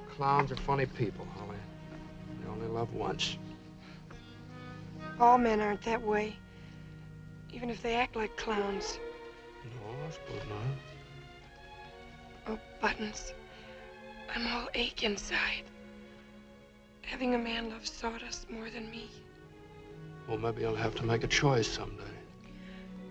[0.00, 1.56] All clowns are funny people, Holly.
[2.40, 3.36] They only love once.
[5.18, 6.36] All men aren't that way.
[7.52, 8.98] Even if they act like clowns.
[9.64, 9.70] No,
[10.06, 10.58] I suppose not.
[12.46, 13.32] Oh, Buttons.
[14.34, 15.64] I'm all ache inside.
[17.02, 19.10] Having a man love sawdust more than me.
[20.28, 22.04] Well, maybe you'll have to make a choice someday.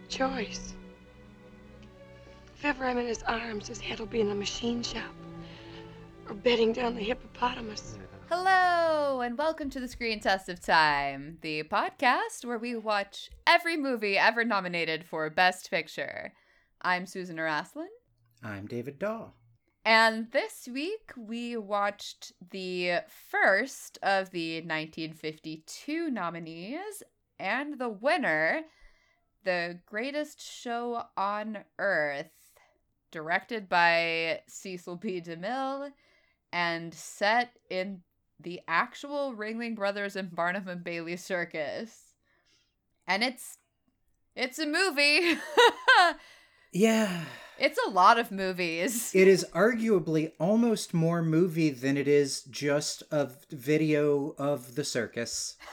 [0.08, 0.74] Choice.
[2.56, 5.04] If ever I'm in his arms, his head'll be in a machine shop.
[6.30, 7.98] Or bedding down the hippopotamus.
[8.30, 13.76] Hello, and welcome to the Screen Test of Time, the podcast where we watch every
[13.76, 16.34] movie ever nominated for Best Picture.
[16.82, 17.88] I'm Susan Araslin,
[18.44, 19.30] I'm David Daw.
[19.86, 23.00] and this week we watched the
[23.32, 27.02] first of the 1952 nominees,
[27.40, 28.62] and the winner,
[29.46, 32.60] The Greatest Show on Earth,
[33.10, 35.22] directed by Cecil B.
[35.22, 35.92] DeMille
[36.52, 38.02] and set in
[38.40, 42.14] the actual Ringling Brothers and Barnum and Bailey circus.
[43.08, 43.58] And it's
[44.36, 45.38] it's a movie.
[46.72, 47.24] Yeah,
[47.58, 49.14] it's a lot of movies.
[49.16, 55.58] it is arguably almost more movie than it is just a video of the circus.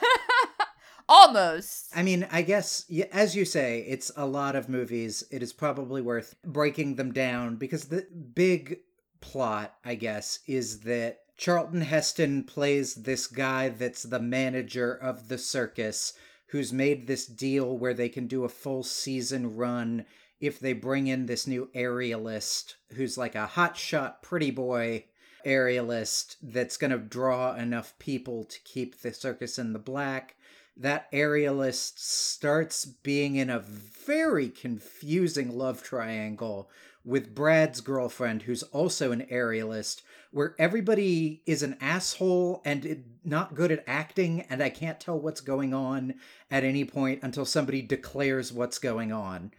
[1.09, 1.91] Almost.
[1.95, 5.23] I mean, I guess, as you say, it's a lot of movies.
[5.31, 8.79] It is probably worth breaking them down because the big
[9.21, 15.37] plot, I guess, is that Charlton Heston plays this guy that's the manager of the
[15.37, 16.13] circus
[16.47, 20.05] who's made this deal where they can do a full season run
[20.39, 25.03] if they bring in this new aerialist who's like a hotshot pretty boy
[25.45, 30.35] aerialist that's going to draw enough people to keep the circus in the black.
[30.75, 36.69] That aerialist starts being in a very confusing love triangle
[37.07, 43.71] with Brad's girlfriend, who's also an aerialist, where everybody is an asshole and not good
[43.71, 46.15] at acting, and I can't tell what's going on
[46.51, 49.51] at any point until somebody declares what's going on.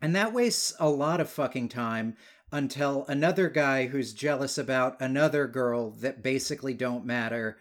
[0.00, 2.16] And that wastes a lot of fucking time
[2.52, 7.58] until another guy who's jealous about another girl that basically don't matter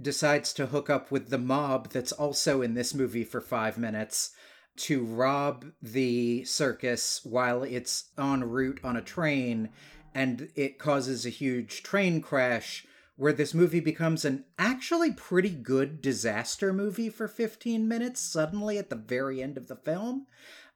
[0.00, 4.30] decides to hook up with the mob that's also in this movie for five minutes
[4.76, 9.70] to rob the circus while it's en route on a train
[10.14, 16.00] and it causes a huge train crash where this movie becomes an actually pretty good
[16.00, 20.26] disaster movie for 15 minutes suddenly at the very end of the film.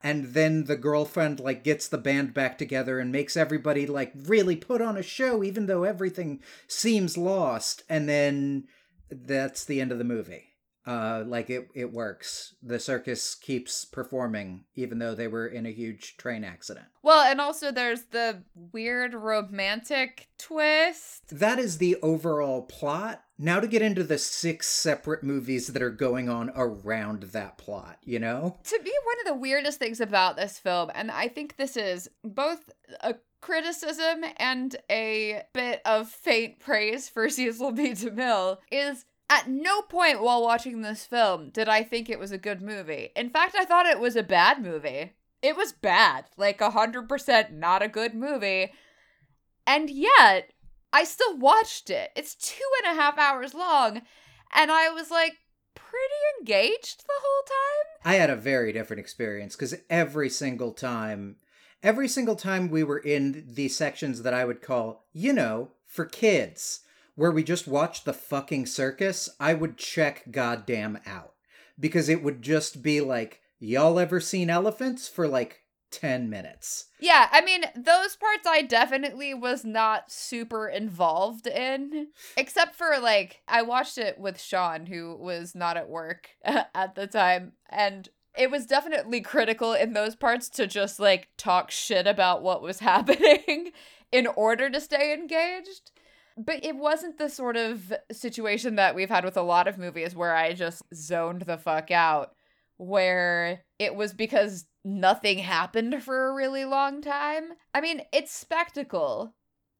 [0.03, 4.57] And then the girlfriend like gets the band back together and makes everybody like really
[4.57, 7.83] put on a show even though everything seems lost.
[7.89, 8.65] And then
[9.11, 10.50] that's the end of the movie
[10.87, 15.71] uh like it it works the circus keeps performing even though they were in a
[15.71, 21.29] huge train accident Well, and also there's the weird romantic twist.
[21.39, 25.91] that is the overall plot now to get into the six separate movies that are
[25.91, 30.37] going on around that plot you know To me, one of the weirdest things about
[30.37, 32.71] this film, and I think this is both
[33.01, 37.91] a criticism and a bit of faint praise for Cecil B.
[37.93, 42.39] DeMille, is at no point while watching this film did I think it was a
[42.39, 43.11] good movie.
[43.15, 45.13] In fact, I thought it was a bad movie.
[45.41, 48.73] It was bad, like 100% not a good movie.
[49.67, 50.53] And yet,
[50.93, 52.11] I still watched it.
[52.17, 54.03] It's two and a half hours long,
[54.53, 55.35] and I was like
[55.75, 58.13] pretty engaged the whole time.
[58.13, 61.37] I had a very different experience because every single time,
[61.83, 66.05] every single time we were in the sections that I would call, you know, for
[66.05, 66.81] kids,
[67.21, 71.35] where we just watched the fucking circus, I would check goddamn out
[71.79, 75.61] because it would just be like, y'all ever seen elephants for like
[75.91, 76.87] 10 minutes?
[76.99, 82.07] Yeah, I mean, those parts I definitely was not super involved in.
[82.39, 87.07] Except for, like, I watched it with Sean, who was not at work at the
[87.07, 87.53] time.
[87.69, 92.63] And it was definitely critical in those parts to just, like, talk shit about what
[92.63, 93.73] was happening
[94.11, 95.91] in order to stay engaged.
[96.37, 100.15] But it wasn't the sort of situation that we've had with a lot of movies
[100.15, 102.33] where I just zoned the fuck out
[102.77, 107.51] where it was because nothing happened for a really long time.
[107.75, 109.35] I mean, it's spectacle.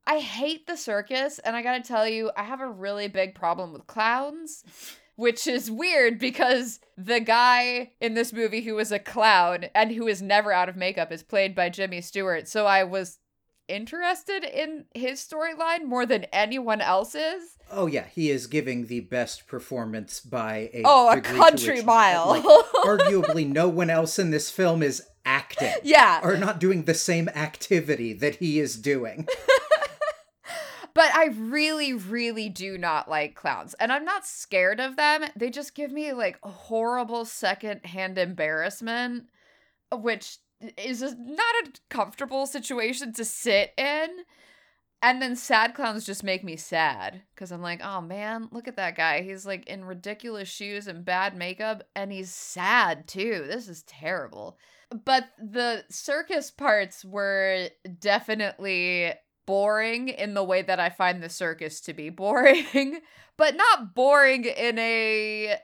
[0.07, 3.73] I hate the circus, and I gotta tell you, I have a really big problem
[3.73, 4.65] with clowns,
[5.17, 10.07] which is weird because the guy in this movie who was a clown and who
[10.07, 12.49] is never out of makeup is played by Jimmy Stewart.
[12.49, 13.19] So I was
[13.71, 17.57] interested in his storyline more than anyone else's.
[17.71, 22.29] Oh yeah, he is giving the best performance by a Oh, a country which, mile.
[22.29, 22.45] like,
[22.85, 25.73] arguably, no one else in this film is acting.
[25.85, 26.21] Yeah.
[26.23, 29.27] or not doing the same activity that he is doing.
[30.93, 33.75] But I really, really do not like clowns.
[33.75, 35.23] And I'm not scared of them.
[35.37, 39.27] They just give me like horrible secondhand embarrassment,
[39.93, 40.39] which
[40.77, 44.09] is not a comfortable situation to sit in.
[45.03, 48.77] And then sad clowns just make me sad because I'm like, oh man, look at
[48.77, 49.23] that guy.
[49.23, 53.47] He's like in ridiculous shoes and bad makeup, and he's sad too.
[53.49, 54.59] This is terrible.
[55.05, 57.69] But the circus parts were
[57.99, 59.15] definitely
[59.47, 63.01] boring in the way that I find the circus to be boring,
[63.39, 65.57] but not boring in a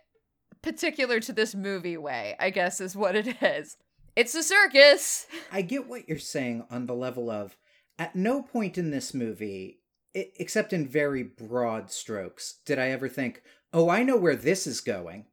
[0.62, 3.76] particular to this movie way, I guess is what it is.
[4.16, 5.26] It's a circus.
[5.52, 7.56] I get what you're saying on the level of
[7.98, 9.80] at no point in this movie,
[10.14, 13.42] except in very broad strokes, did I ever think,
[13.72, 15.26] oh, I know where this is going.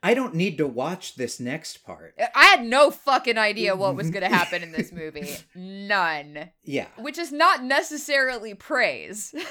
[0.00, 2.14] I don't need to watch this next part.
[2.32, 5.34] I had no fucking idea what was going to happen in this movie.
[5.56, 6.50] None.
[6.62, 6.86] Yeah.
[6.96, 9.34] Which is not necessarily praise.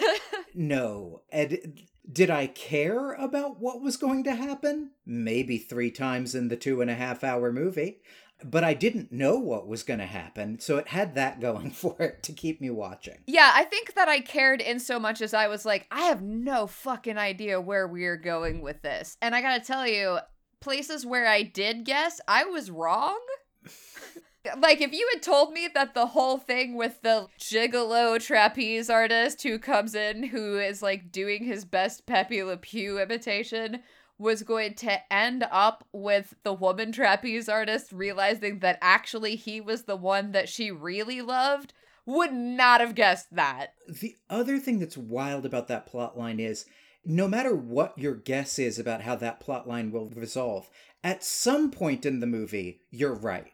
[0.59, 1.21] No.
[1.31, 1.81] And
[2.11, 4.89] did I care about what was going to happen?
[5.05, 7.99] Maybe three times in the two and a half hour movie.
[8.43, 11.95] But I didn't know what was going to happen, so it had that going for
[11.99, 13.17] it to keep me watching.
[13.25, 16.21] yeah, I think that I cared in so much as I was like, I have
[16.21, 19.17] no fucking idea where we're going with this.
[19.21, 20.19] And I got to tell you,
[20.59, 23.19] places where I did guess, I was wrong.
[24.61, 29.43] like if you had told me that the whole thing with the gigolo trapeze artist
[29.43, 33.81] who comes in who is like doing his best Pepe Le Pew imitation
[34.17, 39.83] was going to end up with the woman trapeze artist realizing that actually he was
[39.83, 41.73] the one that she really loved
[42.05, 43.73] would not have guessed that.
[43.87, 46.65] The other thing that's wild about that plot line is
[47.05, 50.69] no matter what your guess is about how that plot line will resolve,
[51.03, 53.51] at some point in the movie, you're right.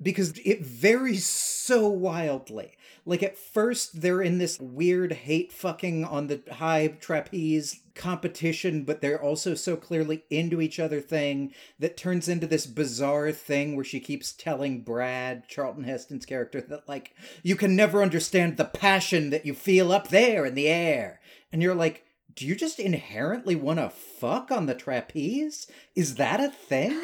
[0.00, 2.76] Because it varies so wildly.
[3.04, 9.00] Like, at first, they're in this weird hate fucking on the high trapeze competition, but
[9.00, 13.84] they're also so clearly into each other thing that turns into this bizarre thing where
[13.84, 19.30] she keeps telling Brad, Charlton Heston's character, that, like, you can never understand the passion
[19.30, 21.20] that you feel up there in the air.
[21.50, 22.04] And you're like,
[22.34, 25.66] do you just inherently want to fuck on the trapeze?
[25.96, 27.02] Is that a thing?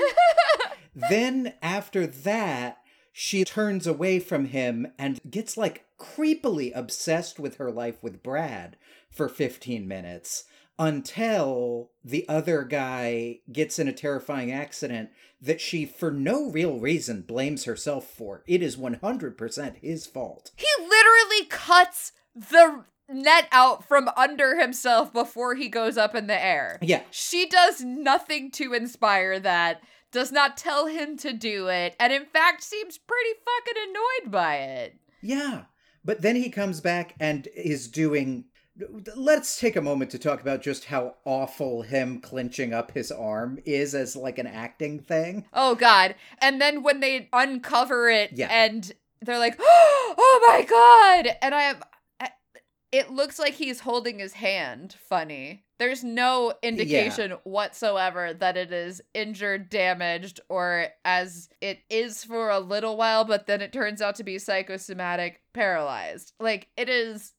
[0.94, 2.78] then after that,
[3.16, 8.76] she turns away from him and gets like creepily obsessed with her life with Brad
[9.08, 10.44] for 15 minutes
[10.80, 17.22] until the other guy gets in a terrifying accident that she, for no real reason,
[17.22, 18.42] blames herself for.
[18.48, 20.50] It is 100% his fault.
[20.56, 26.44] He literally cuts the net out from under himself before he goes up in the
[26.44, 26.80] air.
[26.82, 27.02] Yeah.
[27.12, 29.82] She does nothing to inspire that,
[30.14, 34.56] does not tell him to do it, and in fact seems pretty fucking annoyed by
[34.56, 34.96] it.
[35.20, 35.64] Yeah.
[36.04, 38.44] But then he comes back and is doing.
[39.14, 43.58] Let's take a moment to talk about just how awful him clenching up his arm
[43.64, 45.46] is as like an acting thing.
[45.52, 46.14] Oh god.
[46.38, 48.48] And then when they uncover it Yeah.
[48.50, 48.90] and
[49.22, 51.76] they're like, "Oh my god." And I am
[52.20, 52.32] I-
[52.92, 55.64] it looks like he's holding his hand funny.
[55.78, 62.60] There's no indication whatsoever that it is injured, damaged, or as it is for a
[62.60, 66.32] little while, but then it turns out to be psychosomatic, paralyzed.
[66.38, 67.32] Like, it is.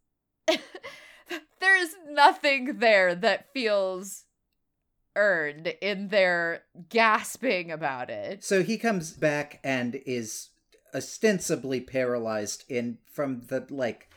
[1.59, 4.25] There's nothing there that feels
[5.15, 8.43] earned in their gasping about it.
[8.43, 10.49] So he comes back and is
[10.93, 14.09] ostensibly paralyzed in from the like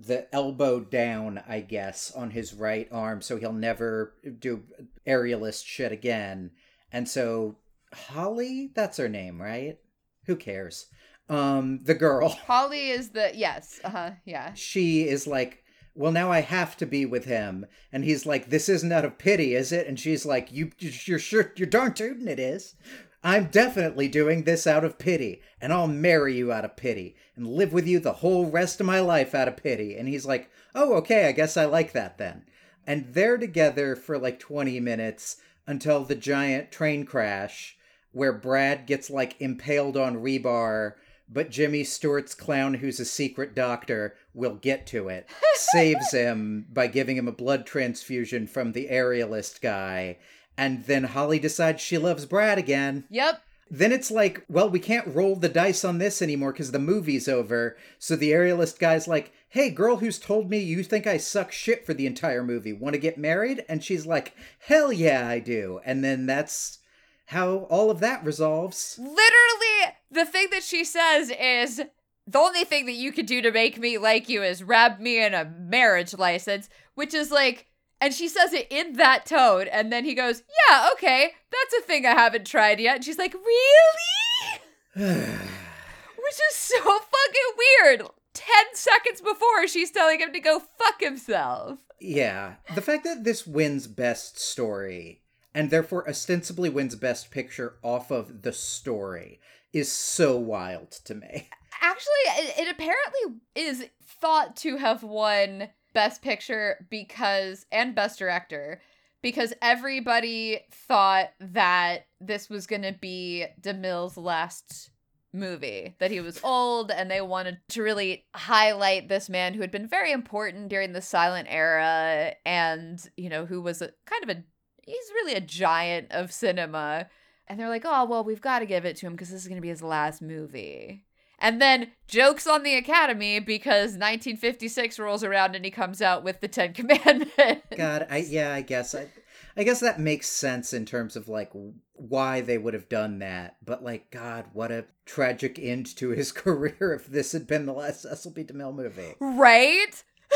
[0.00, 4.62] the elbow down, I guess, on his right arm, so he'll never do
[5.06, 6.50] aerialist shit again.
[6.90, 7.58] And so
[7.92, 9.78] Holly, that's her name, right?
[10.26, 10.86] Who cares?
[11.28, 12.28] Um, the girl.
[12.46, 14.54] Holly is the yes, uh huh, yeah.
[14.54, 18.68] she is like, well, now I have to be with him, and he's like, this
[18.68, 19.86] isn't out of pity, is it?
[19.86, 22.74] And she's like, you, you're sure, you're darn tootin' it is.
[23.24, 27.46] I'm definitely doing this out of pity, and I'll marry you out of pity, and
[27.46, 29.96] live with you the whole rest of my life out of pity.
[29.96, 32.44] And he's like, oh, okay, I guess I like that then.
[32.86, 35.36] And they're together for like 20 minutes
[35.66, 37.76] until the giant train crash,
[38.10, 40.94] where Brad gets like impaled on rebar
[41.32, 46.86] but Jimmy Stewart's clown, who's a secret doctor, will get to it, saves him by
[46.86, 50.18] giving him a blood transfusion from the aerialist guy.
[50.56, 53.04] And then Holly decides she loves Brad again.
[53.10, 53.42] Yep.
[53.70, 57.26] Then it's like, well, we can't roll the dice on this anymore because the movie's
[57.26, 57.76] over.
[57.98, 61.86] So the aerialist guy's like, hey, girl who's told me you think I suck shit
[61.86, 63.64] for the entire movie, want to get married?
[63.70, 64.34] And she's like,
[64.66, 65.80] hell yeah, I do.
[65.86, 66.80] And then that's
[67.26, 68.98] how all of that resolves.
[68.98, 71.80] Literally, the thing that she says is,
[72.26, 75.24] the only thing that you could do to make me like you is wrap me
[75.24, 77.68] in a marriage license, which is like,
[78.02, 81.86] and she says it in that tone, and then he goes, yeah, okay, that's a
[81.86, 82.96] thing I haven't tried yet.
[82.96, 84.60] And she's like, really?
[84.96, 88.02] Which is so fucking weird.
[88.34, 91.78] 10 seconds before she's telling him to go fuck himself.
[92.00, 92.54] Yeah.
[92.74, 95.20] The fact that this wins Best Story
[95.54, 99.38] and therefore ostensibly wins Best Picture off of the story
[99.72, 101.48] is so wild to me.
[101.80, 108.80] Actually, it, it apparently is thought to have won Best Picture because, and Best Director,
[109.22, 114.90] because everybody thought that this was going to be DeMille's last
[115.32, 119.70] movie, that he was old, and they wanted to really highlight this man who had
[119.70, 124.30] been very important during the silent era and, you know, who was a kind of
[124.30, 124.42] a,
[124.84, 127.08] he's really a giant of cinema.
[127.48, 129.48] And they're like, oh, well, we've got to give it to him because this is
[129.48, 131.04] going to be his last movie.
[131.42, 136.40] And then jokes on the Academy because 1956 rolls around and he comes out with
[136.40, 137.34] the Ten Commandments.
[137.76, 139.08] God, I yeah, I guess I,
[139.56, 141.50] I guess that makes sense in terms of like
[141.94, 143.56] why they would have done that.
[143.64, 147.72] But like, God, what a tragic end to his career if this had been the
[147.72, 148.44] last Cecil B.
[148.44, 149.14] DeMille movie.
[149.18, 150.04] Right?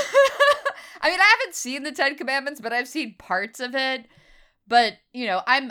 [1.01, 4.07] I mean, I haven't seen the Ten Commandments, but I've seen parts of it.
[4.67, 5.71] But, you know, I'm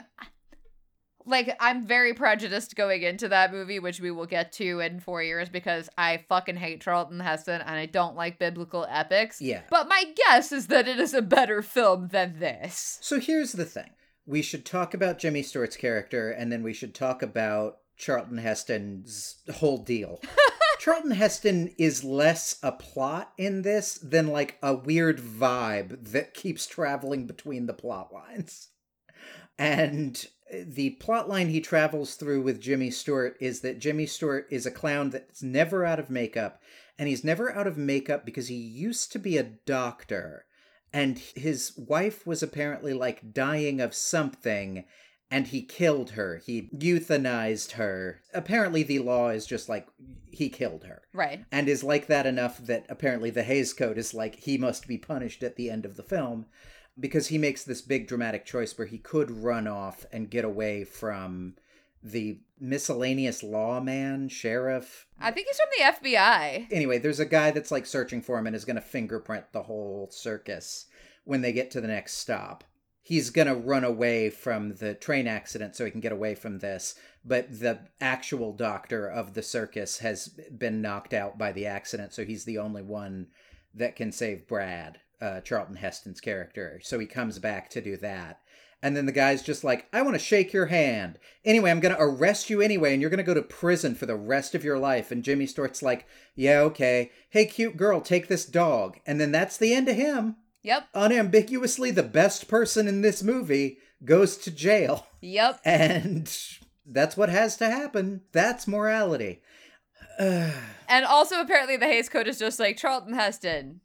[1.25, 5.23] like I'm very prejudiced going into that movie, which we will get to in four
[5.23, 9.41] years because I fucking hate Charlton Heston and I don't like biblical epics.
[9.41, 9.61] Yeah.
[9.69, 12.99] But my guess is that it is a better film than this.
[13.01, 13.91] So here's the thing.
[14.25, 19.37] We should talk about Jimmy Stewart's character and then we should talk about Charlton Heston's
[19.55, 20.21] whole deal.
[20.79, 26.67] Charlton Heston is less a plot in this than like a weird vibe that keeps
[26.67, 28.69] traveling between the plot lines.
[29.57, 34.65] And the plot line he travels through with Jimmy Stewart is that Jimmy Stewart is
[34.65, 36.61] a clown that's never out of makeup,
[36.97, 40.45] and he's never out of makeup because he used to be a doctor,
[40.93, 44.85] and his wife was apparently like dying of something,
[45.31, 46.41] and he killed her.
[46.45, 48.21] He euthanized her.
[48.33, 49.87] Apparently, the law is just like
[50.31, 51.01] he killed her.
[51.11, 51.43] Right.
[51.51, 54.97] And is like that enough that apparently the Hays Code is like he must be
[54.97, 56.45] punished at the end of the film
[56.99, 60.83] because he makes this big dramatic choice where he could run off and get away
[60.83, 61.55] from
[62.01, 65.07] the miscellaneous lawman, sheriff.
[65.19, 66.67] I think he's from the FBI.
[66.71, 69.63] Anyway, there's a guy that's like searching for him and is going to fingerprint the
[69.63, 70.85] whole circus
[71.23, 72.63] when they get to the next stop.
[73.01, 76.59] He's going to run away from the train accident so he can get away from
[76.59, 82.13] this, but the actual doctor of the circus has been knocked out by the accident,
[82.13, 83.27] so he's the only one
[83.75, 86.79] that can save Brad uh, Charlton Heston's character.
[86.83, 88.41] So he comes back to do that.
[88.81, 91.17] And then the guy's just like, I want to shake your hand.
[91.43, 94.05] Anyway, I'm going to arrest you anyway, and you're going to go to prison for
[94.05, 95.11] the rest of your life.
[95.11, 96.05] And Jimmy Stewart's like,
[96.35, 97.11] Yeah, okay.
[97.29, 98.99] Hey, cute girl, take this dog.
[99.05, 100.35] And then that's the end of him.
[100.61, 100.87] Yep.
[100.93, 105.07] Unambiguously, the best person in this movie goes to jail.
[105.21, 105.61] Yep.
[105.65, 106.31] And
[106.85, 108.21] that's what has to happen.
[108.31, 109.41] That's morality.
[110.19, 113.81] and also, apparently, the Hays Code is just like Charlton Heston.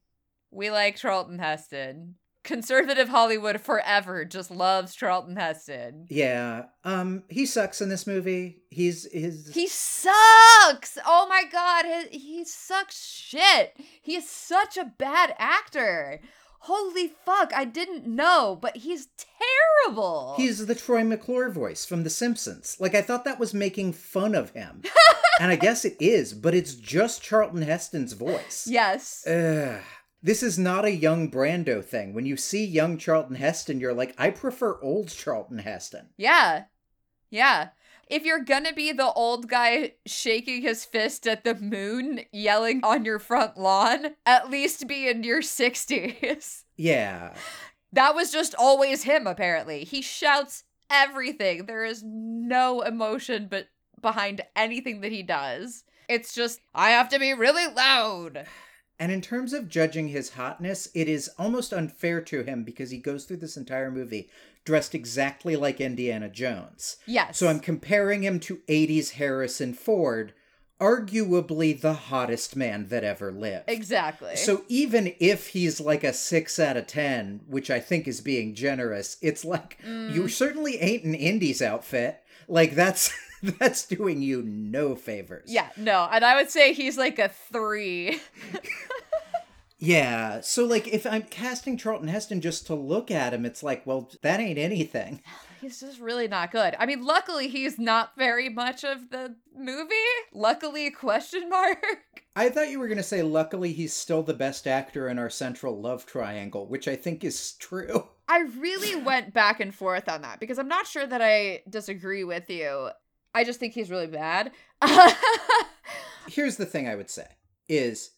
[0.50, 2.16] We like Charlton Heston.
[2.42, 6.06] Conservative Hollywood forever just loves Charlton Heston.
[6.08, 6.64] Yeah.
[6.84, 8.62] Um he sucks in this movie.
[8.70, 10.96] He's his He sucks.
[11.04, 13.76] Oh my god, he, he sucks shit.
[14.02, 16.20] He is such a bad actor.
[16.64, 19.08] Holy fuck, I didn't know, but he's
[19.86, 20.34] terrible.
[20.36, 22.76] He's the Troy McClure voice from The Simpsons.
[22.78, 24.82] Like I thought that was making fun of him.
[25.40, 28.66] and I guess it is, but it's just Charlton Heston's voice.
[28.68, 29.26] Yes.
[29.26, 29.80] Ugh.
[30.22, 32.12] This is not a young Brando thing.
[32.12, 36.08] When you see young Charlton Heston, you're like, I prefer old Charlton Heston.
[36.18, 36.64] Yeah.
[37.30, 37.68] Yeah.
[38.06, 43.04] If you're gonna be the old guy shaking his fist at the moon, yelling on
[43.04, 46.64] your front lawn, at least be in your 60s.
[46.76, 47.34] Yeah.
[47.92, 49.84] That was just always him, apparently.
[49.84, 51.66] He shouts everything.
[51.66, 53.68] There is no emotion but
[54.00, 55.84] behind anything that he does.
[56.08, 58.46] It's just, I have to be really loud.
[59.00, 62.98] And in terms of judging his hotness, it is almost unfair to him because he
[62.98, 64.28] goes through this entire movie
[64.66, 66.98] dressed exactly like Indiana Jones.
[67.06, 67.38] Yes.
[67.38, 70.34] So I'm comparing him to 80s Harrison Ford,
[70.78, 73.64] arguably the hottest man that ever lived.
[73.68, 74.36] Exactly.
[74.36, 78.54] So even if he's like a 6 out of 10, which I think is being
[78.54, 80.14] generous, it's like Mm.
[80.14, 82.20] you certainly ain't an Indy's outfit.
[82.48, 83.10] Like that's
[83.58, 85.48] that's doing you no favors.
[85.48, 88.20] Yeah, no, and I would say he's like a three.
[89.80, 90.42] Yeah.
[90.42, 94.10] So like if I'm casting Charlton Heston just to look at him, it's like, well,
[94.22, 95.22] that ain't anything.
[95.60, 96.74] He's just really not good.
[96.78, 99.92] I mean, luckily he's not very much of the movie.
[100.32, 101.84] Luckily, question mark.
[102.34, 105.28] I thought you were going to say luckily he's still the best actor in our
[105.28, 108.08] central love triangle, which I think is true.
[108.26, 112.24] I really went back and forth on that because I'm not sure that I disagree
[112.24, 112.88] with you.
[113.34, 114.52] I just think he's really bad.
[116.28, 117.26] Here's the thing I would say
[117.68, 118.10] is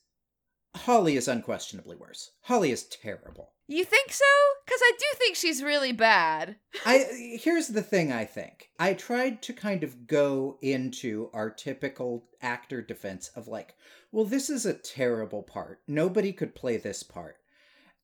[0.74, 2.30] Holly is unquestionably worse.
[2.42, 3.52] Holly is terrible.
[3.68, 4.24] you think so?
[4.64, 6.56] Because I do think she's really bad.
[6.86, 8.70] I here's the thing I think.
[8.78, 13.74] I tried to kind of go into our typical actor defense of like,
[14.10, 15.80] well, this is a terrible part.
[15.86, 17.36] Nobody could play this part.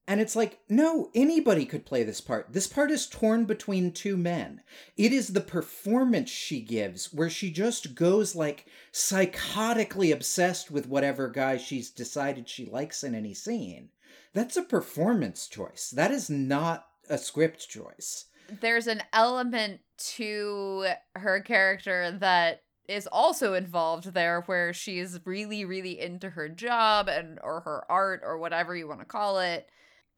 [0.08, 2.54] And it's like, no, anybody could play this part.
[2.54, 4.62] This part is torn between two men.
[4.96, 11.28] It is the performance she gives where she just goes like psychotically obsessed with whatever
[11.28, 13.90] guy she's decided she likes in any scene.
[14.32, 15.92] That's a performance choice.
[15.94, 18.24] That is not a script choice.
[18.62, 19.80] There's an element
[20.14, 20.86] to
[21.16, 27.38] her character that is also involved there where she's really really into her job and
[27.42, 29.68] or her art or whatever you want to call it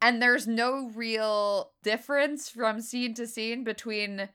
[0.01, 4.29] and there's no real difference from scene to scene between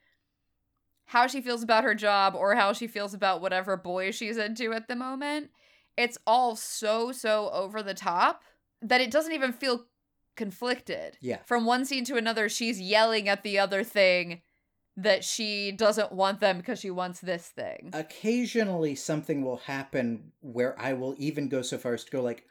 [1.05, 4.73] how she feels about her job or how she feels about whatever boy she's into
[4.73, 5.49] at the moment.
[5.97, 8.43] It's all so so over the top
[8.81, 9.85] that it doesn't even feel
[10.35, 11.17] conflicted.
[11.21, 11.37] Yeah.
[11.45, 14.41] from one scene to another she's yelling at the other thing
[14.97, 17.89] that she doesn't want them because she wants this thing.
[17.93, 22.45] Occasionally something will happen where I will even go so far as to go like,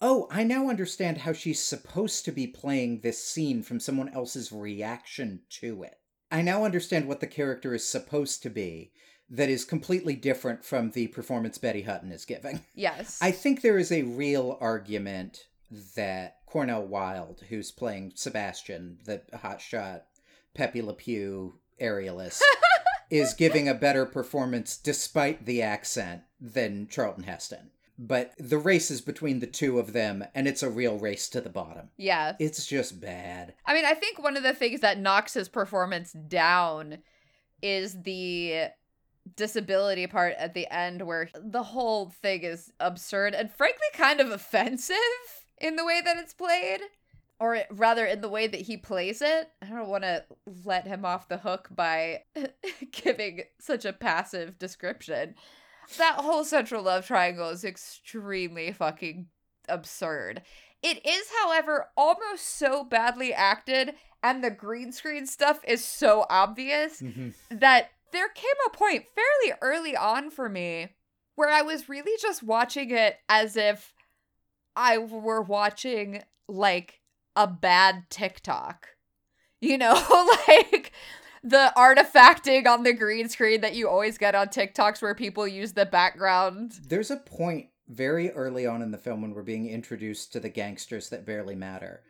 [0.00, 4.52] "Oh, I now understand how she's supposed to be playing this scene from someone else's
[4.52, 5.98] reaction to it.
[6.30, 8.92] I now understand what the character is supposed to be
[9.28, 13.78] that is completely different from the performance Betty Hutton is giving." yes I think there
[13.78, 15.46] is a real argument
[15.96, 20.02] that Cornel Wilde, who's playing Sebastian, the hotshot
[20.54, 22.40] Pepe Le Pew aerialist,
[23.10, 27.70] is giving a better performance despite the accent than Charlton Heston.
[27.98, 31.40] But the race is between the two of them, and it's a real race to
[31.40, 31.88] the bottom.
[31.96, 33.54] yeah It's just bad.
[33.64, 36.98] I mean, I think one of the things that knocks his performance down
[37.62, 38.68] is the
[39.34, 44.30] disability part at the end where the whole thing is absurd and frankly kind of
[44.30, 44.96] offensive
[45.58, 46.80] in the way that it's played
[47.38, 49.50] or rather in the way that he plays it.
[49.60, 50.24] I don't want to
[50.64, 52.22] let him off the hook by
[52.92, 55.34] giving such a passive description.
[55.98, 59.26] That whole central love triangle is extremely fucking
[59.68, 60.42] absurd.
[60.82, 67.00] It is, however, almost so badly acted, and the green screen stuff is so obvious
[67.00, 67.30] mm-hmm.
[67.50, 70.88] that there came a point fairly early on for me
[71.34, 73.94] where I was really just watching it as if
[74.74, 77.00] I were watching like
[77.34, 78.88] a bad TikTok.
[79.60, 79.94] You know,
[80.48, 80.92] like
[81.46, 85.72] the artifacting on the green screen that you always get on TikToks where people use
[85.72, 86.80] the background.
[86.88, 90.48] There's a point very early on in the film when we're being introduced to the
[90.48, 92.02] gangsters that barely matter,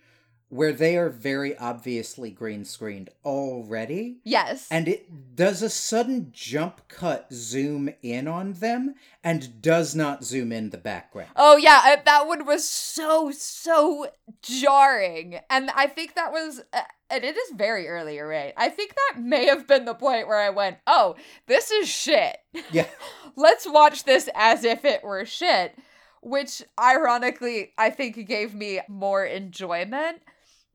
[0.49, 4.19] where they are very obviously green screened already.
[4.23, 4.69] Yes.
[4.71, 10.53] And it does a sudden jump cut zoom in on them and does not zoom
[10.53, 11.31] in the background.
[11.35, 14.07] Oh yeah, I- that one was so so
[14.43, 16.81] jarring, and I think that was, uh,
[17.11, 18.55] and it is very early, right?
[18.57, 22.37] I think that may have been the point where I went, "Oh, this is shit.
[22.71, 22.87] Yeah.
[23.37, 25.77] Let's watch this as if it were shit,"
[26.23, 30.23] which ironically I think gave me more enjoyment,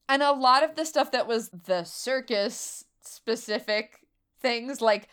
[0.09, 3.99] and a lot of the stuff that was the circus specific
[4.41, 5.07] things, like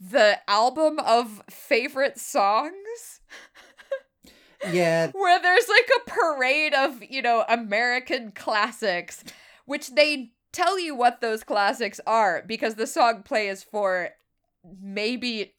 [0.00, 3.20] the album of favorite songs
[4.64, 9.24] Yeah, where there's like a parade of, you know, American classics,
[9.66, 14.10] which they tell you what those classics are because the song plays for
[14.80, 15.54] maybe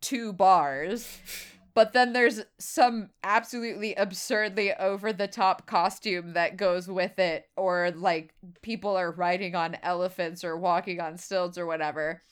[0.00, 1.18] two bars.
[1.74, 7.92] But then there's some absolutely absurdly over the top costume that goes with it, or
[7.96, 12.22] like people are riding on elephants or walking on stilts or whatever.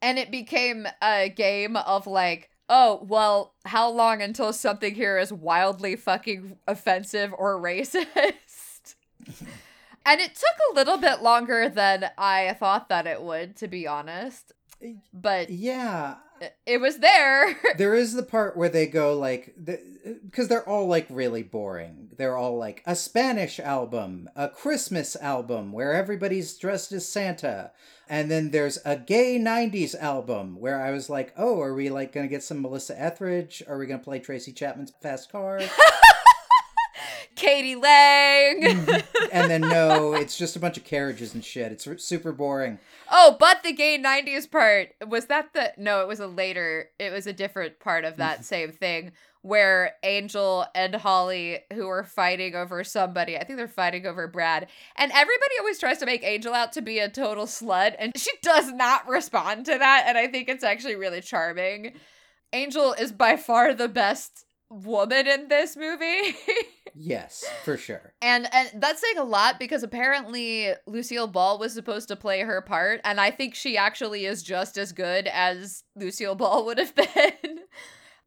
[0.00, 5.32] And it became a game of like, oh, well, how long until something here is
[5.32, 8.94] wildly fucking offensive or racist?
[10.06, 13.86] and it took a little bit longer than I thought that it would, to be
[13.86, 14.52] honest.
[15.12, 16.14] But yeah.
[16.66, 17.56] It was there.
[17.76, 19.54] There is the part where they go like,
[20.24, 22.10] because they're all like really boring.
[22.16, 27.70] They're all like a Spanish album, a Christmas album where everybody's dressed as Santa.
[28.08, 32.12] And then there's a gay 90s album where I was like, oh, are we like
[32.12, 33.62] going to get some Melissa Etheridge?
[33.68, 35.60] Are we going to play Tracy Chapman's Fast Car?
[37.40, 38.60] Katie Lang.
[38.70, 39.26] Mm-hmm.
[39.32, 41.72] and then no, it's just a bunch of carriages and shit.
[41.72, 42.78] It's super boring.
[43.10, 47.12] oh, but the gay 90s part was that the no, it was a later, it
[47.12, 48.44] was a different part of that mm-hmm.
[48.44, 53.36] same thing where Angel and Holly who are fighting over somebody.
[53.36, 54.68] I think they're fighting over Brad.
[54.96, 58.30] And everybody always tries to make Angel out to be a total slut and she
[58.42, 61.94] does not respond to that and I think it's actually really charming.
[62.52, 66.36] Angel is by far the best woman in this movie.
[66.94, 68.12] Yes, for sure.
[68.22, 72.60] And and that's saying a lot because apparently Lucille Ball was supposed to play her
[72.60, 76.94] part, and I think she actually is just as good as Lucille Ball would have
[77.14, 77.60] been.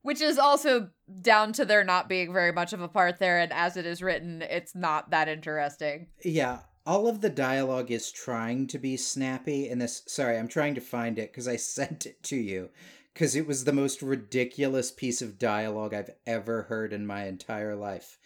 [0.02, 0.90] Which is also
[1.22, 4.02] down to there not being very much of a part there, and as it is
[4.02, 6.08] written, it's not that interesting.
[6.26, 10.04] Yeah, all of the dialogue is trying to be snappy in this.
[10.08, 12.70] Sorry, I'm trying to find it because I sent it to you
[13.14, 17.76] because it was the most ridiculous piece of dialogue I've ever heard in my entire
[17.76, 18.18] life.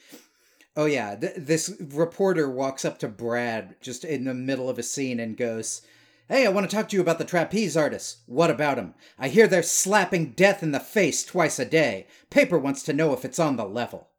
[0.78, 4.84] Oh, yeah, th- this reporter walks up to Brad just in the middle of a
[4.84, 5.82] scene and goes,
[6.30, 8.18] Hey, I want to talk to you about the trapeze artists.
[8.28, 8.94] What about 'em?
[9.18, 12.06] I hear they're slapping death in the face twice a day.
[12.30, 14.10] Paper wants to know if it's on the level.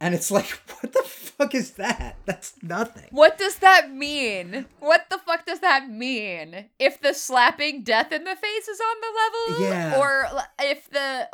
[0.00, 0.46] And it's like,
[0.80, 2.16] what the fuck is that?
[2.24, 3.08] That's nothing.
[3.10, 4.66] What does that mean?
[4.80, 6.70] What the fuck does that mean?
[6.78, 9.68] If the slapping death in the face is on the level?
[9.68, 9.98] Yeah.
[9.98, 10.28] Or
[10.60, 11.28] if the.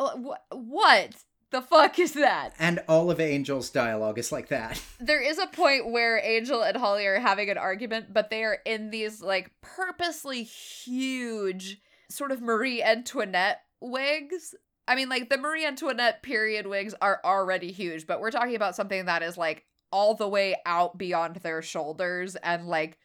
[0.51, 1.15] What
[1.51, 2.53] the fuck is that?
[2.59, 4.83] And all of Angel's dialogue is like that.
[5.01, 8.59] There is a point where Angel and Holly are having an argument, but they are
[8.67, 11.81] in these like purposely huge
[12.11, 14.55] sort of Marie Antoinette wigs.
[14.87, 18.77] I mean, like the Marie Antoinette period wigs are already huge, but we're talking about
[18.77, 22.99] something that is like all the way out beyond their shoulders and like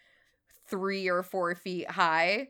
[0.68, 2.48] three or four feet high.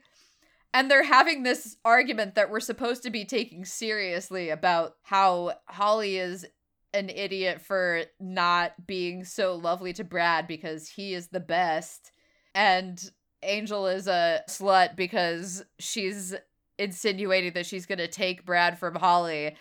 [0.74, 6.18] And they're having this argument that we're supposed to be taking seriously about how Holly
[6.18, 6.46] is
[6.94, 12.12] an idiot for not being so lovely to Brad because he is the best.
[12.56, 13.04] And
[13.44, 16.36] Angel is a slut because she's
[16.78, 19.56] insinuating that she's going to take Brad from Holly.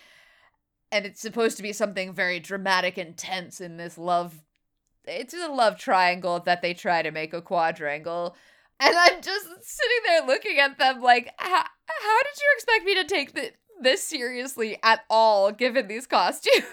[0.91, 4.43] And it's supposed to be something very dramatic and tense in this love.
[5.05, 8.35] It's a love triangle that they try to make a quadrangle.
[8.79, 12.95] And I'm just sitting there looking at them like, how, how did you expect me
[12.95, 16.63] to take th- this seriously at all given these costumes?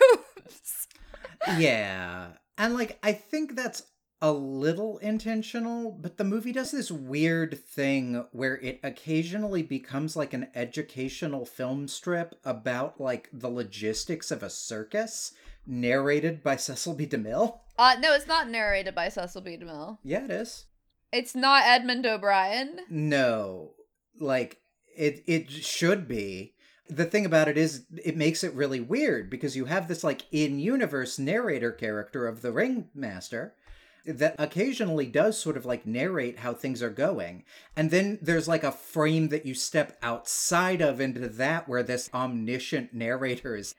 [1.59, 2.29] yeah.
[2.59, 3.83] And like I think that's
[4.23, 10.35] a little intentional, but the movie does this weird thing where it occasionally becomes like
[10.35, 15.33] an educational film strip about like the logistics of a circus
[15.67, 17.07] narrated by Cecil B.
[17.07, 17.61] DeMille.
[17.79, 19.57] Uh, no, it's not narrated by Cecil B.
[19.57, 19.99] DeMille.
[20.03, 20.67] Yeah, it is.
[21.13, 22.81] It's not Edmund O'Brien.
[22.89, 23.73] No.
[24.19, 24.59] Like
[24.97, 26.55] it it should be.
[26.89, 30.23] The thing about it is it makes it really weird because you have this like
[30.33, 33.55] in-universe narrator character of the ringmaster
[34.07, 37.45] that occasionally does sort of like narrate how things are going.
[37.77, 42.11] And then there's like a frame that you step outside of into that where this
[42.13, 43.75] omniscient narrator is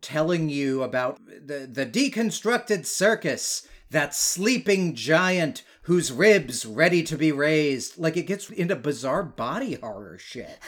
[0.00, 7.32] telling you about the the deconstructed circus that sleeping giant whose ribs ready to be
[7.32, 10.58] raised like it gets into bizarre body horror shit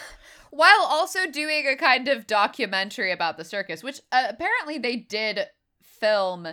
[0.55, 5.49] While also doing a kind of documentary about the circus, which uh, apparently they did
[5.83, 6.45] film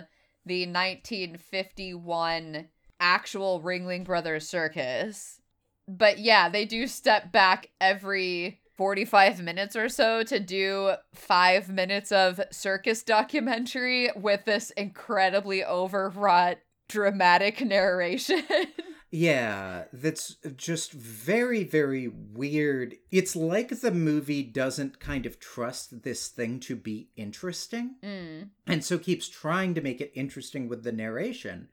[0.44, 2.66] the 1951
[2.98, 5.40] actual Ringling Brothers circus.
[5.86, 12.10] But yeah, they do step back every 45 minutes or so to do five minutes
[12.10, 18.42] of circus documentary with this incredibly overwrought dramatic narration.
[19.12, 26.26] yeah that's just very very weird it's like the movie doesn't kind of trust this
[26.28, 28.48] thing to be interesting Mm.
[28.66, 31.68] and so keeps trying to make it interesting with the narration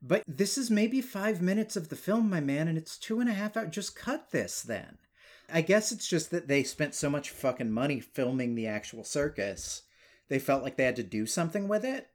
[0.00, 3.28] but this is maybe five minutes of the film my man and it's two and
[3.28, 4.98] a half hours just cut this then
[5.52, 9.82] i guess it's just that they spent so much fucking money filming the actual circus
[10.28, 12.08] they felt like they had to do something with it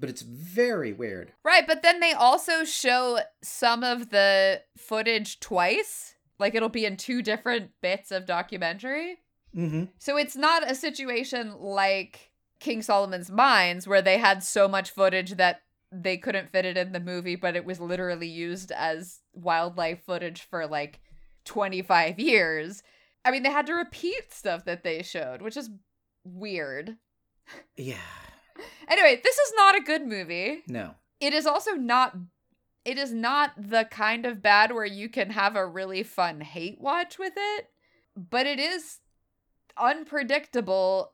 [0.00, 6.14] but it's very weird Right, but then they also show some of the footage twice.
[6.38, 9.18] Like it'll be in two different bits of documentary.
[9.54, 14.90] mm-hmm So it's not a situation like King Solomon's Mines where they had so much
[14.90, 19.20] footage that they couldn't fit it in the movie, but it was literally used as
[19.34, 21.00] wildlife footage for like
[21.44, 22.82] 25 years.
[23.24, 25.70] I mean, they had to repeat stuff that they showed, which is
[26.24, 26.96] weird.
[27.76, 27.96] yeah
[28.88, 30.62] Anyway, this is not a good movie.
[30.66, 32.16] no It is also not
[32.84, 36.80] it is not the kind of bad where you can have a really fun hate
[36.80, 37.68] watch with it,
[38.16, 38.98] but it is
[39.76, 41.11] unpredictable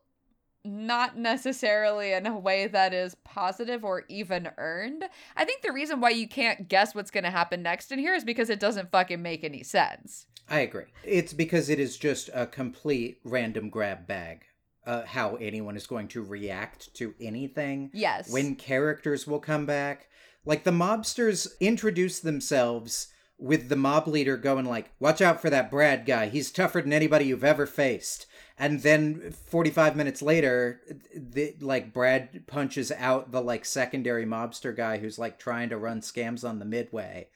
[0.65, 5.05] not necessarily in a way that is positive or even earned.
[5.35, 8.13] I think the reason why you can't guess what's going to happen next in here
[8.13, 10.25] is because it doesn't fucking make any sense.
[10.49, 10.85] I agree.
[11.03, 14.45] It's because it is just a complete random grab bag.
[14.85, 17.91] Uh, how anyone is going to react to anything.
[17.93, 18.31] Yes.
[18.31, 20.07] When characters will come back.
[20.45, 25.69] Like the mobsters introduce themselves with the mob leader going like, "Watch out for that
[25.69, 26.29] Brad guy.
[26.29, 28.25] He's tougher than anybody you've ever faced."
[28.59, 30.81] And then 45 minutes later,
[31.15, 36.01] the, like Brad punches out the like secondary mobster guy who's like trying to run
[36.01, 37.29] scams on the midway.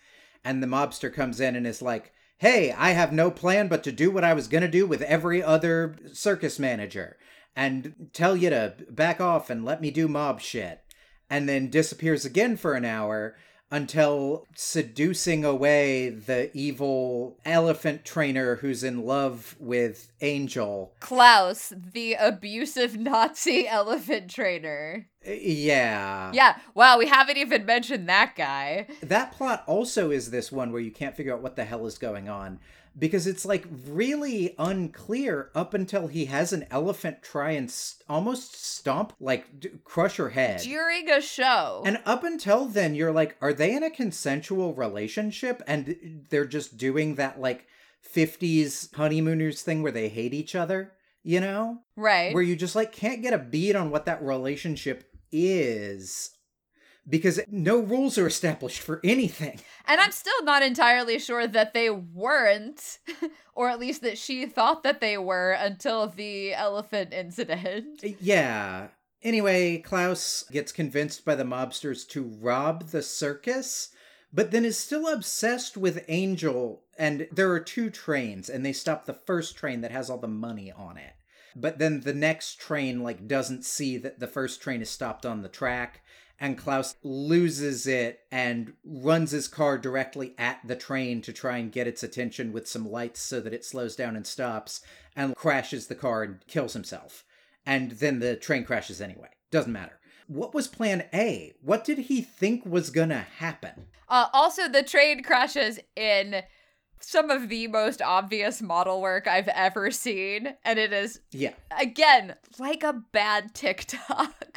[0.44, 3.94] And the mobster comes in and is like, "Hey, I have no plan but to
[3.94, 7.16] do what I was going to do with every other circus manager
[7.56, 10.82] and tell you to back off and let me do mob shit."
[11.30, 13.38] And then disappears again for an hour
[13.74, 20.94] until seducing away the evil elephant trainer who's in love with Angel.
[21.00, 25.08] Klaus, the abusive Nazi elephant trainer.
[25.26, 26.30] Yeah.
[26.36, 28.86] Yeah, wow, we haven't even mentioned that guy.
[29.02, 31.98] That plot also is this one where you can't figure out what the hell is
[31.98, 32.60] going on
[32.98, 38.64] because it's like really unclear up until he has an elephant try and st- almost
[38.64, 41.82] stomp like d- crush her head During a show.
[41.86, 46.78] and up until then you're like are they in a consensual relationship and they're just
[46.78, 47.66] doing that like
[48.16, 50.92] 50s honeymooners thing where they hate each other
[51.24, 52.34] you know right.
[52.34, 56.32] where you just like can't get a beat on what that relationship is
[57.08, 61.90] because no rules are established for anything And I'm still not entirely sure that they
[61.90, 63.00] weren't,
[63.56, 68.04] or at least that she thought that they were until the elephant incident.
[68.22, 68.88] Yeah.
[69.22, 73.90] Anyway, Klaus gets convinced by the mobsters to rob the circus,
[74.34, 76.84] but then is still obsessed with Angel.
[76.98, 80.28] And there are two trains, and they stop the first train that has all the
[80.28, 81.14] money on it.
[81.56, 85.42] But then the next train, like, doesn't see that the first train is stopped on
[85.42, 86.02] the track,
[86.44, 91.72] and Klaus loses it and runs his car directly at the train to try and
[91.72, 94.82] get its attention with some lights so that it slows down and stops,
[95.16, 97.24] and crashes the car and kills himself
[97.66, 99.30] and then the train crashes anyway.
[99.52, 100.00] Doesn't matter.
[100.28, 101.54] What was plan A?
[101.62, 103.88] What did he think was gonna happen?
[104.10, 106.44] Uh, also, the train crashes in
[107.00, 111.54] some of the most obvious model work I've ever seen, and it is Yeah.
[111.78, 114.53] again like a bad TikTok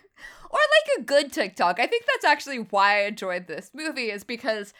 [0.51, 1.81] or like a good TikTok.
[1.81, 4.73] I think that's actually why I enjoyed this movie is because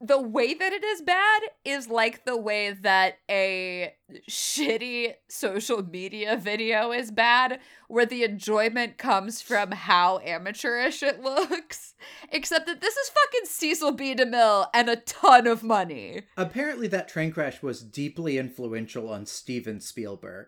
[0.00, 3.94] the way that it is bad is like the way that a
[4.30, 11.94] shitty social media video is bad, where the enjoyment comes from how amateurish it looks.
[12.30, 14.14] Except that this is fucking Cecil B.
[14.14, 16.22] DeMille and a ton of money.
[16.36, 20.46] Apparently, that train crash was deeply influential on Steven Spielberg.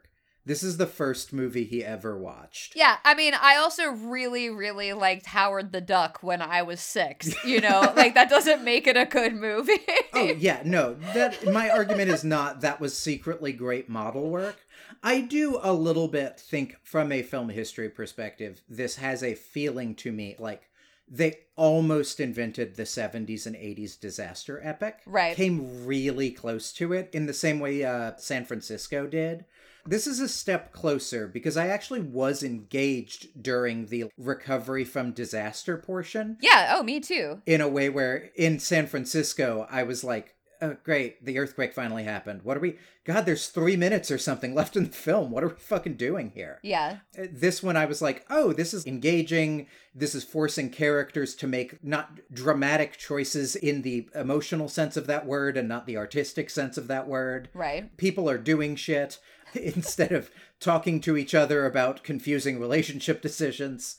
[0.50, 2.74] This is the first movie he ever watched.
[2.74, 7.32] Yeah, I mean, I also really, really liked Howard the Duck when I was six.
[7.44, 9.78] You know, like that doesn't make it a good movie.
[10.12, 10.94] Oh yeah, no.
[11.14, 14.56] That my argument is not that was secretly great model work.
[15.04, 19.94] I do a little bit think from a film history perspective, this has a feeling
[19.94, 20.68] to me like
[21.08, 24.98] they almost invented the 70s and 80s disaster epic.
[25.06, 25.36] Right.
[25.36, 29.44] Came really close to it in the same way uh, San Francisco did.
[29.86, 35.76] This is a step closer because I actually was engaged during the recovery from disaster
[35.76, 37.40] portion yeah, oh, me too.
[37.46, 42.04] in a way where in San Francisco, I was like, oh, great, the earthquake finally
[42.04, 42.42] happened.
[42.42, 42.76] What are we?
[43.04, 45.30] God, there's three minutes or something left in the film.
[45.30, 46.58] What are we fucking doing here?
[46.62, 46.98] Yeah.
[47.18, 49.66] Uh, This one, I was like, oh, this is engaging.
[49.94, 55.26] This is forcing characters to make not dramatic choices in the emotional sense of that
[55.26, 57.48] word and not the artistic sense of that word.
[57.54, 57.96] Right.
[57.96, 59.18] People are doing shit
[59.54, 63.96] instead of talking to each other about confusing relationship decisions.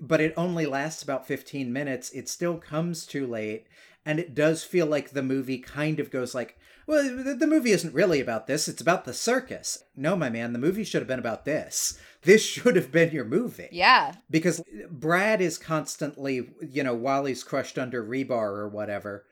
[0.00, 2.10] But it only lasts about 15 minutes.
[2.10, 3.66] It still comes too late.
[4.04, 7.72] And it does feel like the movie kind of goes like, well, the the movie
[7.72, 8.68] isn't really about this.
[8.68, 9.82] It's about the circus.
[9.96, 11.98] No, my man, the movie should have been about this.
[12.22, 14.12] This should have been your movie Yeah.
[14.30, 19.24] because Brad is constantly, you know, while he's crushed under rebar or whatever,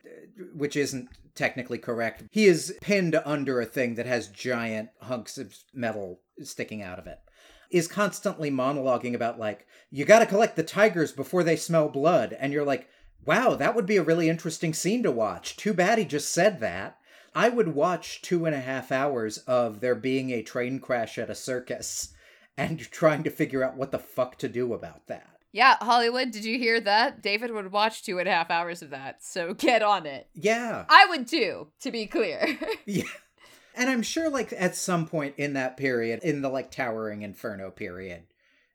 [0.55, 5.55] which isn't technically correct, he is pinned under a thing that has giant hunks of
[5.73, 7.19] metal sticking out of it.
[7.71, 12.37] Is constantly monologuing about, like, you gotta collect the tigers before they smell blood.
[12.41, 12.89] And you're like,
[13.25, 15.57] wow, that would be a really interesting scene to watch.
[15.57, 16.97] Too bad he just said that.
[17.35, 21.31] I would watch two and a half hours of there being a train crash at
[21.31, 22.13] a circus
[22.57, 25.27] and trying to figure out what the fuck to do about that.
[25.53, 27.23] Yeah, Hollywood, did you hear that?
[27.23, 30.29] David would watch two and a half hours of that, so get on it.
[30.35, 30.85] Yeah.
[30.89, 32.59] I would too, to be clear.
[32.87, 33.05] Yeah.
[33.73, 37.71] And I'm sure like at some point in that period, in the like towering inferno
[37.71, 38.25] period,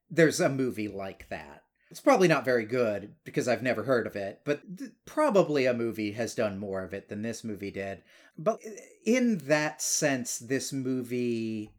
[0.09, 1.63] there's a movie like that.
[1.95, 5.73] It's probably not very good because I've never heard of it, but th- probably a
[5.73, 8.03] movie has done more of it than this movie did.
[8.37, 8.59] But
[9.05, 11.71] in that sense, this movie.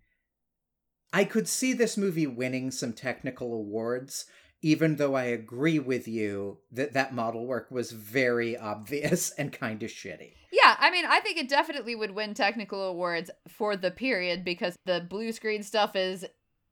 [1.12, 4.24] I could see this movie winning some technical awards,
[4.62, 9.82] even though I agree with you that that model work was very obvious and kind
[9.82, 10.32] of shitty.
[10.50, 14.78] Yeah, I mean, I think it definitely would win technical awards for the period because
[14.86, 16.24] the blue screen stuff is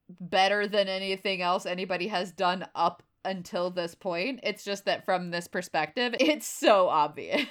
[0.09, 4.40] better than anything else anybody has done up until this point.
[4.42, 7.46] It's just that from this perspective, it's so obvious.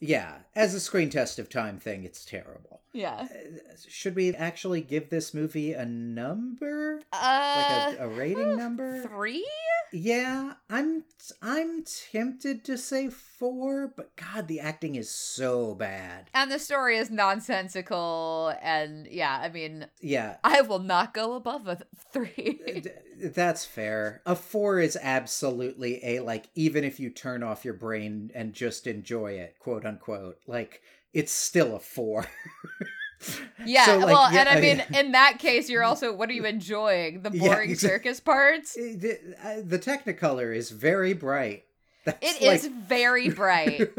[0.00, 2.82] Yeah, as a screen test of time thing, it's terrible.
[2.96, 3.26] Yeah.
[3.30, 7.02] Uh, Should we actually give this movie a number?
[7.12, 9.02] Uh, Like a, a rating number?
[9.02, 9.46] three?
[9.92, 11.04] Yeah, I'm
[11.40, 16.28] I'm tempted to say four, but God, the acting is so bad.
[16.34, 21.68] And the story is nonsensical, and yeah, I mean, Yeah, I will not go above
[21.68, 21.78] a
[22.12, 22.84] three.
[23.22, 24.22] that's fair.
[24.26, 28.86] A four is absolutely a like, even if you turn off your brain and just
[28.88, 30.82] enjoy it, quote unquote, like
[31.16, 32.26] it's still a four.
[33.64, 36.28] yeah, So, like, well, yeah, and I I- mean, in that case, you're also what
[36.28, 37.22] are you enjoying?
[37.22, 38.74] The boring exa- circus parts.
[38.74, 41.64] the, uh, the Technicolor is very bright.
[42.04, 43.90] That's It is very bright.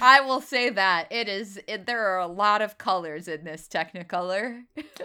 [0.00, 1.60] I will say that it is.
[1.68, 4.62] It, there are a lot of colors in this Technicolor.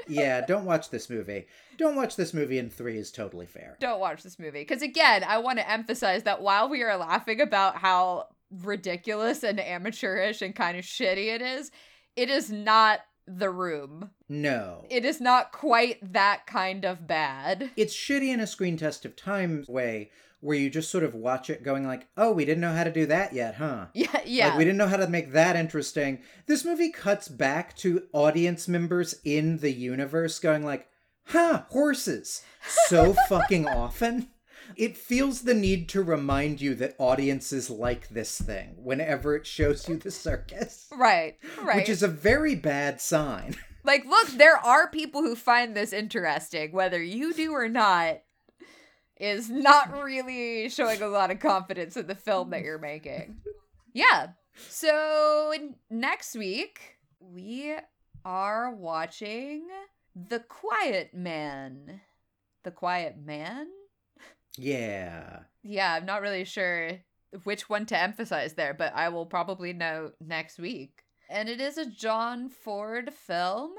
[0.07, 1.47] yeah, don't watch this movie.
[1.77, 3.75] Don't watch this movie in three is totally fair.
[3.79, 7.41] Don't watch this movie because again, I want to emphasize that while we are laughing
[7.41, 11.71] about how ridiculous and amateurish and kind of shitty it is,
[12.15, 14.11] it is not the room.
[14.27, 14.85] No.
[14.89, 17.71] It is not quite that kind of bad.
[17.77, 20.11] it's shitty in a screen test of time way
[20.41, 22.91] where you just sort of watch it going like, oh, we didn't know how to
[22.91, 23.85] do that yet, huh?
[23.93, 24.49] Yeah, yeah.
[24.49, 26.19] Like we didn't know how to make that interesting.
[26.47, 30.87] This movie cuts back to audience members in the universe going like,
[31.27, 32.41] huh, horses.
[32.87, 34.29] So fucking often.
[34.77, 39.87] It feels the need to remind you that audiences like this thing whenever it shows
[39.87, 40.87] you the circus.
[40.91, 41.77] right, right.
[41.77, 43.55] Which is a very bad sign.
[43.83, 48.19] Like, look, there are people who find this interesting, whether you do or not,
[49.19, 53.37] is not really showing a lot of confidence in the film that you're making.
[53.91, 54.27] Yeah.
[54.69, 55.53] So,
[55.89, 57.75] next week, we
[58.23, 59.67] are watching
[60.15, 62.01] The Quiet Man.
[62.63, 63.67] The Quiet Man?
[64.57, 65.39] Yeah.
[65.63, 66.99] Yeah, I'm not really sure
[67.43, 71.03] which one to emphasize there, but I will probably know next week.
[71.29, 73.71] And it is a John Ford film,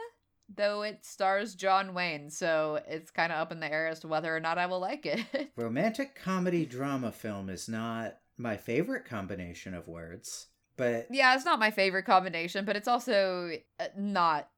[0.55, 4.09] though it stars John Wayne, so it's kind of up in the air as to
[4.09, 5.51] whether or not I will like it.
[5.57, 11.59] Romantic comedy drama film is not my favorite combination of words, but yeah, it's not
[11.59, 14.49] my favorite combination, but it's also uh, not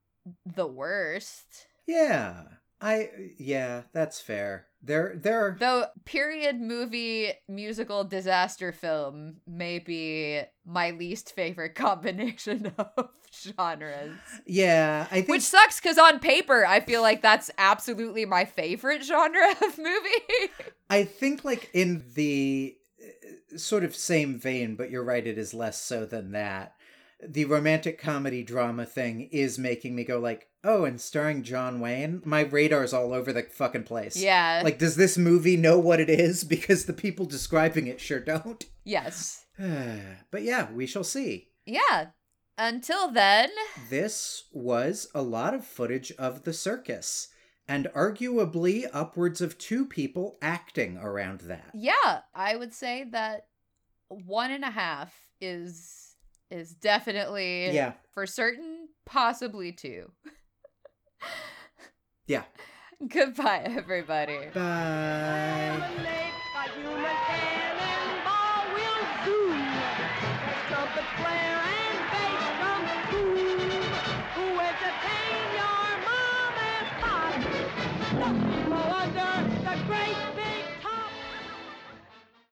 [0.46, 1.66] the worst.
[1.86, 2.42] yeah,
[2.80, 4.66] I yeah, that's fair.
[4.86, 12.72] There there are Though period movie musical disaster film may be my least favorite combination
[12.78, 14.12] of genres.
[14.46, 19.02] yeah, I think Which sucks because on paper, I feel like that's absolutely my favorite
[19.02, 20.52] genre of movie.
[20.90, 25.54] I think like in the uh, sort of same vein, but you're right, it is
[25.54, 26.74] less so than that.
[27.26, 32.22] The romantic comedy drama thing is making me go like, oh, and starring John Wayne,
[32.24, 34.16] my radar's all over the fucking place.
[34.16, 34.60] yeah.
[34.64, 36.44] Like, does this movie know what it is?
[36.54, 38.64] Because the people describing it sure don't.
[38.84, 39.44] yes.
[40.30, 41.48] but yeah, we shall see.
[41.66, 42.06] Yeah.
[42.58, 43.50] Until then,
[43.90, 47.28] This was a lot of footage of the circus,
[47.66, 51.70] and arguably upwards of two people acting around that.
[51.74, 53.46] yeah, I would say that
[54.08, 56.13] one and a half is
[56.54, 57.94] is definitely Yeah.
[58.12, 60.10] for certain, possibly two.
[62.26, 62.44] Yeah.
[63.06, 64.38] Goodbye, everybody.
[64.54, 66.04] Bye.